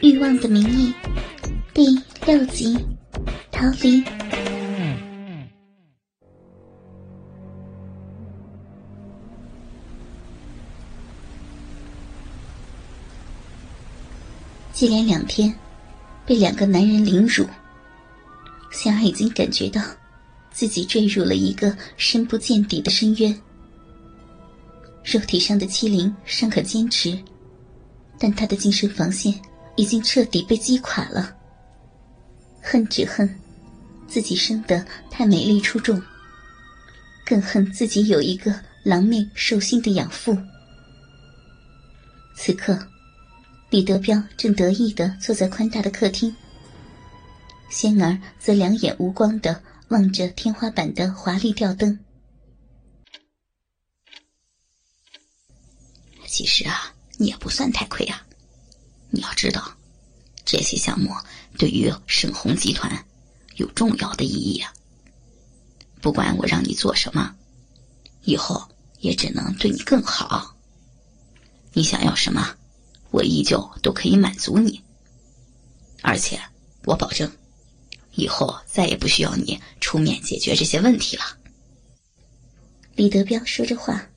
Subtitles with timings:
[0.00, 0.92] 欲望的名义
[1.72, 2.76] 第六集
[3.50, 4.02] 逃离。
[14.72, 15.54] 接连两天
[16.26, 17.46] 被两个男人凌辱，
[18.72, 19.80] 仙儿已经感觉到
[20.50, 23.40] 自己坠入了一个深不见底的深渊。
[25.04, 27.16] 肉体上的欺凌尚可坚持，
[28.18, 29.32] 但他的精神防线
[29.76, 31.36] 已经彻底被击垮了。
[32.60, 33.38] 恨只恨
[34.08, 36.00] 自己生得太美丽出众，
[37.24, 40.36] 更恨自己有一个狼命兽心的养父。
[42.36, 42.78] 此刻。
[43.70, 46.32] 李德彪正得意的坐在宽大的客厅，
[47.70, 51.98] 仙儿则两眼无光的望着天花板的华丽吊灯。
[56.24, 58.24] 其实啊，你也不算太亏啊。
[59.14, 59.76] 你要知道，
[60.44, 61.10] 这些项目
[61.56, 63.06] 对于盛虹集团
[63.56, 64.72] 有重要的意义啊。
[66.02, 67.34] 不管我让你做什么，
[68.24, 70.54] 以后也只能对你更好。
[71.72, 72.56] 你想要什么？
[73.10, 74.82] 我依旧都可以满足你，
[76.02, 76.40] 而且
[76.84, 77.30] 我保证，
[78.16, 81.22] 以后再也不需要你出面解决这些问题了。
[82.96, 84.08] 李德彪说着话，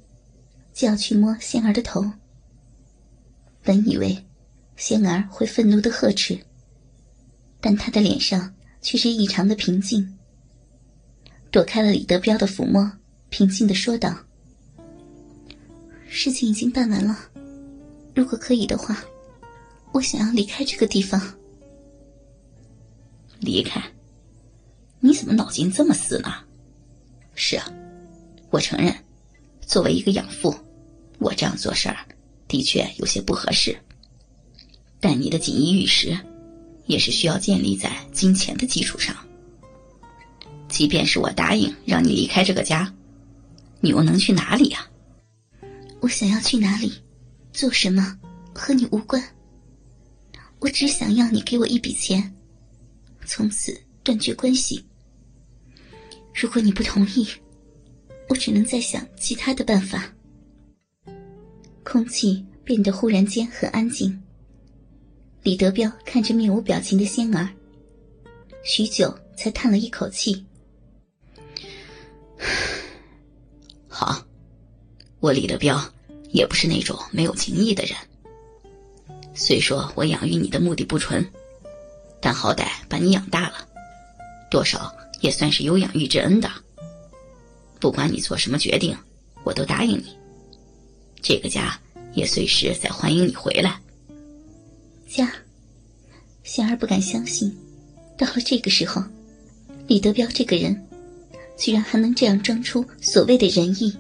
[0.74, 2.12] 就要去摸仙儿的头。
[3.62, 4.26] 本以为
[4.78, 6.40] 仙儿会愤怒的呵斥，
[7.60, 10.18] 但他的脸上却是异常的平静，
[11.52, 12.90] 躲开了李德彪的抚摸，
[13.30, 14.16] 平静的说道
[16.08, 17.18] ：“事情已经办完了。”
[18.14, 19.04] 如果可以的话，
[19.92, 21.20] 我想要离开这个地方。
[23.40, 23.82] 离开？
[25.00, 26.34] 你怎么脑筋这么死呢？
[27.34, 27.68] 是啊，
[28.52, 28.96] 我承认，
[29.62, 30.56] 作为一个养父，
[31.18, 31.98] 我这样做事儿
[32.48, 33.76] 的确有些不合适。
[35.00, 36.18] 但你的锦衣玉食，
[36.86, 39.16] 也是需要建立在金钱的基础上。
[40.68, 42.94] 即便是我答应让你离开这个家，
[43.80, 44.88] 你又能去哪里呀？
[46.00, 46.94] 我想要去哪里？
[47.54, 48.18] 做什么
[48.54, 49.24] 和你无关。
[50.60, 52.34] 我只想要你给我一笔钱，
[53.26, 54.84] 从此断绝关系。
[56.34, 57.28] 如果你不同意，
[58.30, 60.14] 我只能再想其他的办法。
[61.84, 64.22] 空气变得忽然间很安静。
[65.48, 67.48] 李德彪看着面无表情的仙儿，
[68.66, 70.46] 许久才叹了一口气
[73.88, 74.22] ：“好，
[75.22, 75.82] 我李德彪。”
[76.32, 77.96] 也不是那种没有情义的人。
[79.34, 81.26] 虽说我养育你的目的不纯，
[82.20, 83.66] 但好歹把你养大了，
[84.52, 86.52] 多少也算是有养育之恩的。
[87.80, 88.94] 不管你做什么决定，
[89.46, 90.14] 我都答应你。
[91.22, 91.80] 这个家
[92.14, 93.80] 也随时在欢迎你回来。
[95.08, 95.32] 家，
[96.44, 97.56] 仙儿不敢相信，
[98.18, 99.02] 到了这个时候，
[99.88, 100.80] 李德彪这个人，
[101.58, 103.96] 居然还能这样装出所谓的仁义。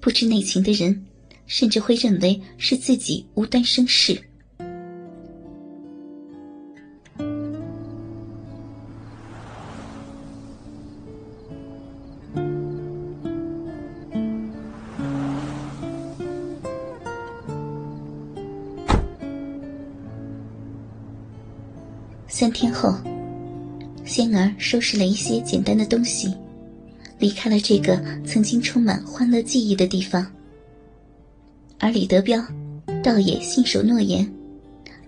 [0.00, 1.04] 不知内情的人，
[1.46, 4.18] 甚至会认为是自己无端生事。
[22.38, 22.94] 三天后，
[24.04, 26.36] 仙儿收拾了一些简单的东西。
[27.18, 30.30] 离开了这个曾经充满欢乐记忆的地方，
[31.78, 32.38] 而李德彪
[33.02, 34.30] 倒也信守诺言，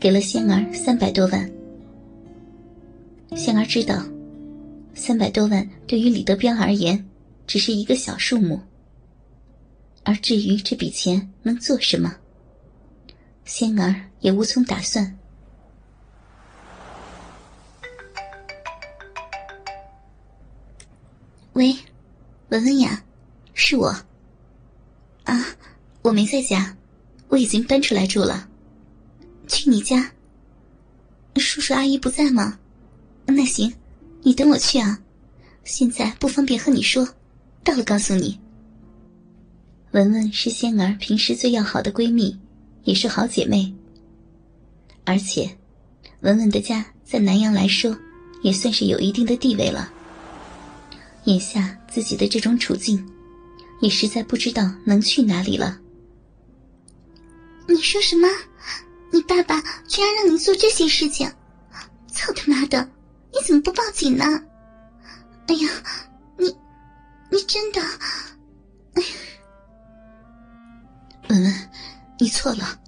[0.01, 1.51] 给了仙儿三百多万。
[3.37, 4.03] 仙儿知道，
[4.95, 7.05] 三百多万对于李德彪而言
[7.47, 8.59] 只是一个小数目，
[10.03, 12.17] 而至于这笔钱能做什么，
[13.45, 15.18] 仙儿也无从打算。
[21.55, 21.77] 喂。
[22.51, 23.05] 文文呀，
[23.53, 23.89] 是我。
[25.25, 25.47] 啊，
[26.03, 26.77] 我没在家，
[27.29, 28.49] 我已经搬出来住了。
[29.47, 30.13] 去你家？
[31.37, 32.59] 叔叔阿姨不在吗？
[33.27, 33.73] 那行，
[34.23, 34.99] 你等我去啊。
[35.65, 37.07] 现在不方便和你说，
[37.63, 38.41] 到了告诉你。
[39.91, 42.39] 文文是仙儿平时最要好的闺蜜，
[42.85, 43.71] 也是好姐妹。
[45.05, 45.51] 而且，
[46.21, 47.95] 文文的家在南阳来说，
[48.43, 49.93] 也算是有一定的地位了。
[51.25, 53.07] 眼下自己的这种处境，
[53.81, 55.79] 也实在不知道能去哪里了。
[57.67, 58.29] 你说什么？
[59.11, 61.31] 你爸爸居然让你做这些事情？
[62.09, 62.89] 操他妈的！
[63.33, 64.25] 你怎么不报警呢？
[65.47, 65.69] 哎呀，
[66.37, 66.47] 你，
[67.31, 67.81] 你真的……
[68.95, 69.09] 哎呀，
[71.29, 71.69] 文文，
[72.19, 72.81] 你错了。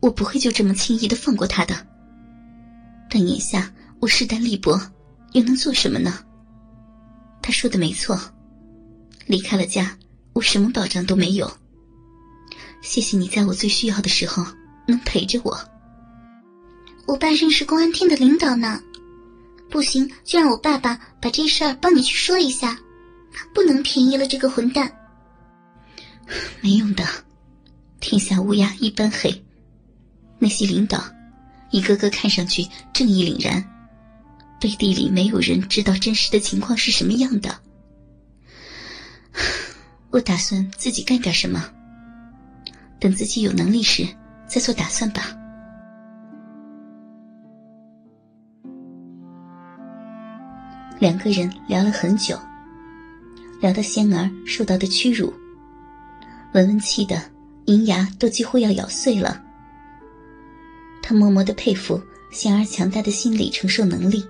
[0.00, 1.86] 我不会就这么轻易的放过他的。
[3.08, 4.80] 但眼下我势单力薄，
[5.32, 6.24] 又能做什么呢？
[7.42, 8.18] 他说的没错，
[9.26, 9.98] 离开了家，
[10.32, 11.52] 我什么保障都没有。
[12.80, 14.46] 谢谢你在我最需要的时候
[14.86, 15.58] 能陪着我。
[17.06, 18.80] 我爸认识公安厅的领导呢，
[19.68, 22.78] 不行就让我爸爸把这事儿帮你去说一下，
[23.52, 24.90] 不能便宜了这个混蛋。
[26.62, 27.04] 没用的，
[28.00, 29.44] 天下乌鸦一般黑。
[30.38, 31.04] 那些领导，
[31.70, 33.64] 一个个看上去正义凛然，
[34.62, 37.58] 背地里没有人知道真实的情况是什么样的。
[40.10, 41.68] 我打算自己干点什么，
[43.00, 44.06] 等自己有能力时
[44.46, 45.36] 再做打算吧。
[51.00, 52.38] 两个人聊了很久，
[53.60, 55.34] 聊到仙儿受到的屈辱，
[56.54, 57.20] 文文气的
[57.64, 59.42] 银牙都几乎要咬碎了。
[61.02, 62.00] 他默默的佩服
[62.30, 64.24] 仙儿强大的心理承受能力，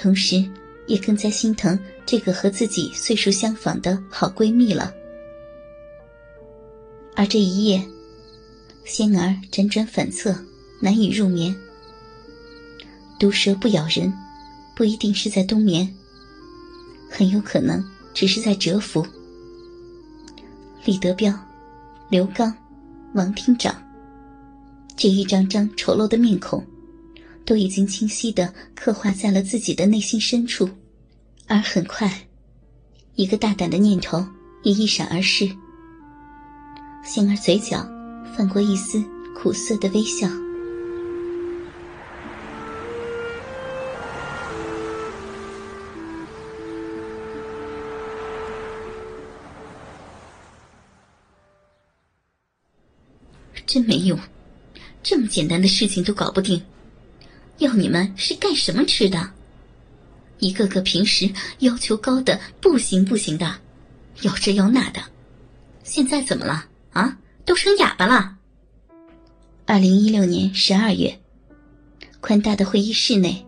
[0.00, 0.48] 同时
[0.86, 4.94] 也更加心疼这个和自己岁数相仿的好闺蜜了。
[7.16, 7.84] 而这一夜，
[8.84, 10.32] 仙儿辗转反侧，
[10.80, 11.52] 难以入眠。
[13.18, 14.12] 毒蛇不咬人。
[14.76, 15.92] 不一定是在冬眠，
[17.10, 17.84] 很有可能
[18.14, 19.04] 只是在蛰伏。
[20.84, 21.34] 李德彪、
[22.08, 22.56] 刘刚、
[23.14, 23.74] 王厅长，
[24.96, 26.64] 这一张张丑陋的面孔，
[27.48, 30.68] 都已经清晰的刻画在了自己的内心深处，
[31.46, 32.28] 而很快，
[33.14, 34.22] 一个大胆的念头
[34.64, 35.48] 也一闪而逝。
[37.02, 37.78] 幸而嘴角
[38.36, 39.02] 泛过一丝
[39.34, 40.28] 苦涩的微笑。
[53.64, 54.18] 真没用，
[55.02, 56.62] 这么简单的事情都搞不定，
[57.58, 59.30] 要你们是干什么吃的？
[60.38, 63.56] 一个个平时要求高的不行不行的，
[64.22, 65.02] 要这要那的，
[65.82, 67.18] 现在怎么了啊？
[67.44, 68.36] 都成哑巴了。
[69.66, 71.18] 二零一六年十二月，
[72.20, 73.44] 宽大的会议室内，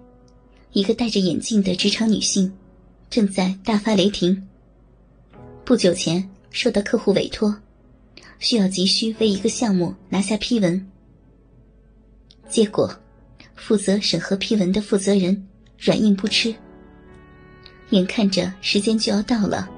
[0.72, 2.52] 一个戴着眼镜的职场女性
[3.08, 4.48] 正在大发雷霆。
[5.64, 7.56] 不久前受到客户委托。
[8.40, 10.90] 需要急需为一个项目拿下批文，
[12.48, 12.90] 结果
[13.60, 15.46] 负责审核批文的负责人
[15.78, 16.52] 软硬不吃。
[17.90, 19.68] 眼看着时间就要到了，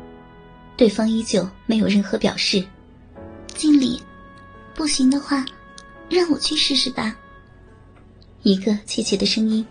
[0.77, 2.65] 对方依旧没有任何表示。
[3.55, 4.01] 经理，
[4.75, 5.45] 不行的话，
[6.09, 7.17] 让我去试试吧。
[8.43, 9.67] 一个怯怯的声音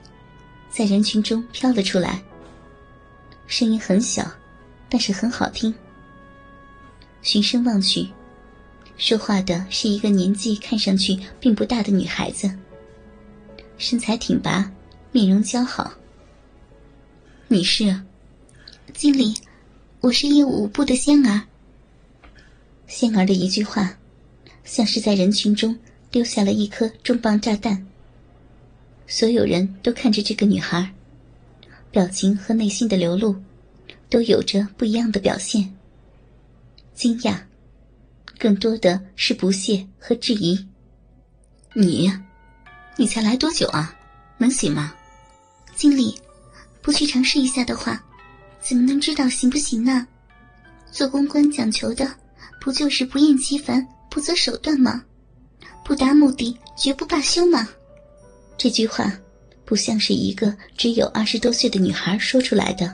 [0.70, 2.22] 在人群中飘了出来，
[3.48, 4.30] 声音很小，
[4.90, 5.74] 但是很好听。
[7.22, 8.08] 循声望去。
[8.98, 12.52] 说话的是一个年纪看上去并不大的女孩子，
[13.82, 14.72] 身材挺拔，
[15.12, 15.92] 面容姣好。
[17.48, 18.00] 你是？
[18.94, 19.34] 经理，
[20.02, 21.42] 我是业务部的仙儿。
[22.86, 23.98] 仙儿的一句话，
[24.64, 25.76] 像是在人群中
[26.12, 27.88] 丢下了一颗重磅炸弹。
[29.08, 30.94] 所有人都看着这个女孩，
[31.90, 33.36] 表情和内心的流露，
[34.12, 35.76] 都有着不一样的表现。
[36.94, 37.36] 惊讶。
[38.38, 40.68] 更多的是不屑和质疑。
[41.74, 42.12] 你，
[42.98, 43.96] 你才来多久啊？
[44.38, 44.94] 能行吗？
[45.76, 46.20] 经理，
[46.82, 48.04] 不去尝试一下的话，
[48.62, 50.08] 怎么能知道行不行呢？
[50.92, 52.14] 做公关讲求的
[52.60, 55.04] 不就是不厌其烦、不择手段吗？
[55.84, 57.68] 不达目的绝不罢休吗？
[58.58, 59.12] 这句话
[59.66, 62.94] 不像是一个只有二十多岁的女孩说出来的。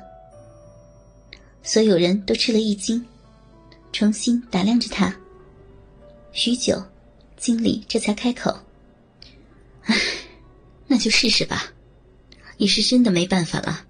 [1.64, 3.04] 所有人都吃了一惊，
[3.92, 5.14] 重新打量着他。
[6.32, 6.82] 许久，
[7.36, 8.58] 经理这才开口：“，
[10.88, 11.74] 那就试试吧，
[12.58, 13.86] 你是真的没办法了。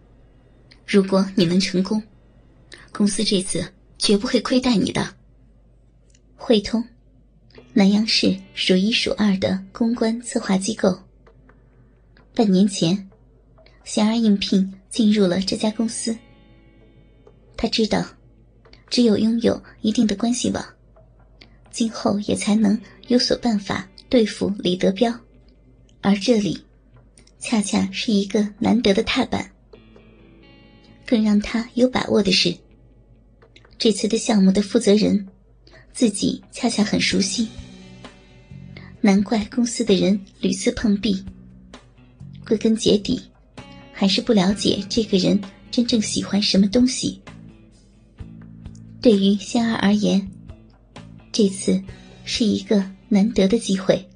[0.85, 2.01] 如果你能成功，
[2.91, 5.15] 公司这次绝不会亏待你的。”
[6.35, 6.83] 汇通，
[7.73, 10.97] 南阳市数一数二的公关策划机构。
[12.33, 13.09] 半年前，
[13.83, 16.15] 贤儿应聘进入了这家公司。
[17.57, 18.05] 他知道，
[18.89, 20.63] 只有拥有一定的关系网。
[21.71, 25.13] 今后也才能有所办法对付李德彪，
[26.07, 26.57] 而这里，
[27.37, 29.51] 恰恰是一个难得的踏板。
[31.05, 32.55] 更让他有把握的是，
[33.77, 35.27] 这次的项目的负责人，
[35.91, 37.49] 自己恰恰很熟悉。
[39.01, 41.21] 难怪公司的人屡次碰壁，
[42.45, 43.21] 归根结底，
[43.91, 45.37] 还是不了解这个人
[45.69, 47.21] 真正喜欢什么东西。
[49.01, 50.25] 对于仙儿而言。
[51.33, 51.83] 这次
[52.23, 54.07] 是一个难得的机会。